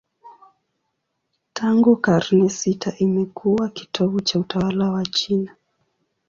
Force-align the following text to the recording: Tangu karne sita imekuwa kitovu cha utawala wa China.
Tangu 1.53 1.95
karne 1.95 2.49
sita 2.49 2.91
imekuwa 2.97 3.69
kitovu 3.69 4.21
cha 4.21 4.39
utawala 4.39 4.91
wa 4.91 5.05
China. 5.05 5.55